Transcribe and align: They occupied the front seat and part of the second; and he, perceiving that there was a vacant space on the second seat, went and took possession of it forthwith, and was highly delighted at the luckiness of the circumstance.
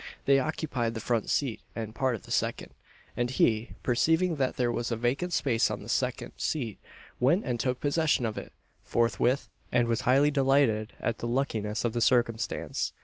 They 0.25 0.39
occupied 0.39 0.95
the 0.95 0.99
front 0.99 1.29
seat 1.29 1.61
and 1.75 1.93
part 1.93 2.15
of 2.15 2.23
the 2.23 2.31
second; 2.31 2.73
and 3.15 3.29
he, 3.29 3.75
perceiving 3.83 4.37
that 4.37 4.57
there 4.57 4.71
was 4.71 4.89
a 4.91 4.95
vacant 4.97 5.31
space 5.31 5.69
on 5.69 5.83
the 5.83 5.89
second 5.89 6.31
seat, 6.37 6.79
went 7.19 7.45
and 7.45 7.59
took 7.59 7.79
possession 7.79 8.25
of 8.25 8.35
it 8.35 8.51
forthwith, 8.83 9.47
and 9.71 9.87
was 9.87 10.01
highly 10.01 10.31
delighted 10.31 10.93
at 10.99 11.19
the 11.19 11.27
luckiness 11.27 11.85
of 11.85 11.93
the 11.93 12.01
circumstance. 12.01 12.93